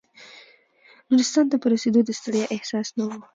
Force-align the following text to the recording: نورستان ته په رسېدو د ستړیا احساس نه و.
نورستان 1.09 1.45
ته 1.51 1.55
په 1.59 1.67
رسېدو 1.73 1.99
د 2.05 2.09
ستړیا 2.19 2.45
احساس 2.55 2.87
نه 2.97 3.03
و. 3.09 3.11